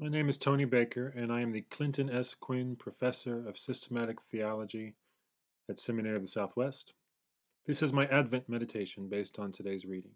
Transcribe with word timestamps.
My 0.00 0.06
name 0.06 0.28
is 0.28 0.38
Tony 0.38 0.64
Baker, 0.64 1.12
and 1.16 1.32
I 1.32 1.40
am 1.40 1.50
the 1.50 1.62
Clinton 1.62 2.08
S. 2.08 2.32
Quin 2.32 2.76
Professor 2.76 3.48
of 3.48 3.58
Systematic 3.58 4.22
Theology 4.22 4.94
at 5.68 5.80
Seminary 5.80 6.14
of 6.14 6.22
the 6.22 6.28
Southwest. 6.28 6.92
This 7.66 7.82
is 7.82 7.92
my 7.92 8.06
Advent 8.06 8.48
meditation 8.48 9.08
based 9.08 9.40
on 9.40 9.50
today's 9.50 9.84
reading. 9.84 10.12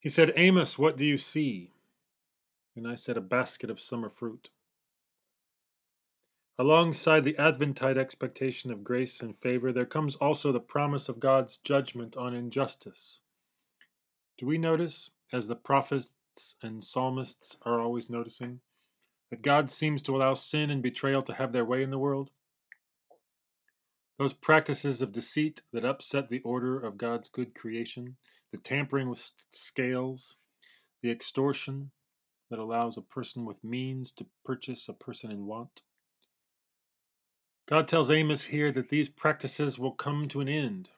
He 0.00 0.08
said, 0.08 0.32
Amos, 0.34 0.78
what 0.78 0.96
do 0.96 1.04
you 1.04 1.18
see? 1.18 1.72
And 2.74 2.88
I 2.88 2.94
said, 2.94 3.18
A 3.18 3.20
basket 3.20 3.68
of 3.68 3.78
summer 3.78 4.08
fruit. 4.08 4.48
Alongside 6.58 7.24
the 7.24 7.36
Adventide 7.38 7.98
expectation 7.98 8.70
of 8.70 8.82
grace 8.82 9.20
and 9.20 9.36
favor, 9.36 9.74
there 9.74 9.84
comes 9.84 10.14
also 10.14 10.52
the 10.52 10.58
promise 10.58 11.10
of 11.10 11.20
God's 11.20 11.58
judgment 11.58 12.16
on 12.16 12.32
injustice. 12.32 13.20
Do 14.38 14.46
we 14.46 14.58
notice, 14.58 15.10
as 15.32 15.46
the 15.46 15.54
prophets 15.54 16.14
and 16.62 16.82
psalmists 16.82 17.56
are 17.62 17.80
always 17.80 18.10
noticing, 18.10 18.60
that 19.30 19.42
God 19.42 19.70
seems 19.70 20.02
to 20.02 20.16
allow 20.16 20.34
sin 20.34 20.70
and 20.70 20.82
betrayal 20.82 21.22
to 21.22 21.34
have 21.34 21.52
their 21.52 21.64
way 21.64 21.82
in 21.82 21.90
the 21.90 21.98
world? 21.98 22.30
Those 24.18 24.32
practices 24.32 25.00
of 25.00 25.12
deceit 25.12 25.62
that 25.72 25.84
upset 25.84 26.28
the 26.28 26.40
order 26.40 26.78
of 26.78 26.98
God's 26.98 27.28
good 27.28 27.54
creation, 27.54 28.16
the 28.52 28.58
tampering 28.58 29.08
with 29.08 29.32
scales, 29.50 30.36
the 31.02 31.10
extortion 31.10 31.90
that 32.50 32.58
allows 32.58 32.96
a 32.96 33.02
person 33.02 33.44
with 33.44 33.64
means 33.64 34.10
to 34.12 34.26
purchase 34.44 34.88
a 34.88 34.92
person 34.92 35.30
in 35.30 35.46
want. 35.46 35.82
God 37.66 37.88
tells 37.88 38.10
Amos 38.10 38.44
here 38.44 38.70
that 38.72 38.90
these 38.90 39.08
practices 39.08 39.78
will 39.78 39.92
come 39.92 40.26
to 40.26 40.40
an 40.40 40.48
end. 40.48 40.90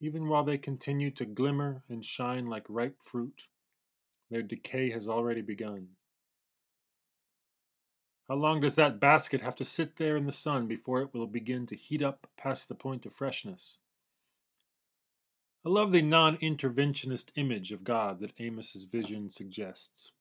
Even 0.00 0.28
while 0.28 0.44
they 0.44 0.56
continue 0.56 1.10
to 1.10 1.26
glimmer 1.26 1.82
and 1.88 2.04
shine 2.04 2.46
like 2.46 2.64
ripe 2.68 3.02
fruit, 3.02 3.42
their 4.30 4.42
decay 4.42 4.90
has 4.90 5.06
already 5.06 5.42
begun. 5.42 5.88
How 8.26 8.36
long 8.36 8.60
does 8.60 8.76
that 8.76 9.00
basket 9.00 9.42
have 9.42 9.56
to 9.56 9.64
sit 9.64 9.96
there 9.96 10.16
in 10.16 10.24
the 10.24 10.32
sun 10.32 10.66
before 10.66 11.02
it 11.02 11.12
will 11.12 11.26
begin 11.26 11.66
to 11.66 11.76
heat 11.76 12.02
up 12.02 12.28
past 12.38 12.68
the 12.68 12.74
point 12.74 13.04
of 13.04 13.12
freshness? 13.12 13.76
I 15.66 15.68
love 15.68 15.92
the 15.92 16.00
non 16.00 16.38
interventionist 16.38 17.30
image 17.34 17.70
of 17.70 17.84
God 17.84 18.20
that 18.20 18.40
Amos's 18.40 18.84
vision 18.84 19.28
suggests. 19.28 20.12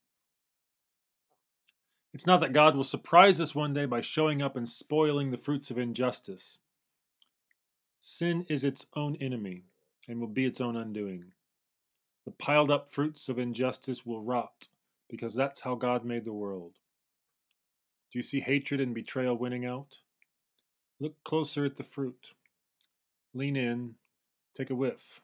It's 2.13 2.25
not 2.25 2.41
that 2.41 2.51
God 2.51 2.75
will 2.75 2.83
surprise 2.83 3.39
us 3.39 3.55
one 3.55 3.73
day 3.73 3.85
by 3.85 4.01
showing 4.01 4.41
up 4.41 4.57
and 4.57 4.67
spoiling 4.67 5.31
the 5.31 5.37
fruits 5.37 5.69
of 5.71 5.77
injustice. 5.77 6.57
Sin 8.01 8.45
is 8.49 8.63
its 8.63 8.87
own 8.95 9.15
enemy 9.21 9.65
and 10.09 10.19
will 10.19 10.27
be 10.27 10.43
its 10.45 10.59
own 10.59 10.75
undoing. 10.75 11.23
The 12.25 12.31
piled 12.31 12.71
up 12.71 12.89
fruits 12.89 13.29
of 13.29 13.39
injustice 13.39 14.05
will 14.05 14.21
rot 14.21 14.67
because 15.07 15.33
that's 15.33 15.61
how 15.61 15.75
God 15.75 16.03
made 16.03 16.25
the 16.25 16.33
world. 16.33 16.73
Do 18.11 18.19
you 18.19 18.23
see 18.23 18.39
hatred 18.39 18.81
and 18.81 18.93
betrayal 18.93 19.37
winning 19.37 19.65
out? 19.65 19.95
Look 20.99 21.13
closer 21.23 21.63
at 21.63 21.77
the 21.77 21.83
fruit. 21.83 22.33
Lean 23.35 23.55
in, 23.55 23.95
take 24.57 24.71
a 24.71 24.75
whiff. 24.75 25.21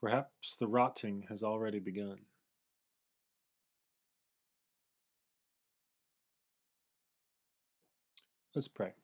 Perhaps 0.00 0.56
the 0.56 0.66
rotting 0.66 1.24
has 1.28 1.42
already 1.44 1.78
begun. 1.78 2.18
Let's 8.54 8.68
pray. 8.68 8.94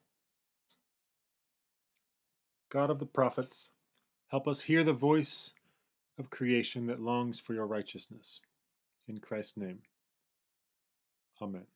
God 2.69 2.89
of 2.89 2.99
the 2.99 3.05
prophets, 3.05 3.71
help 4.33 4.47
us 4.47 4.61
hear 4.61 4.83
the 4.83 4.91
voice 4.91 5.51
of 6.17 6.31
creation 6.31 6.87
that 6.87 6.99
longs 6.99 7.39
for 7.39 7.53
your 7.53 7.67
righteousness. 7.67 8.41
In 9.07 9.19
Christ's 9.19 9.57
name, 9.57 9.83
Amen. 11.39 11.67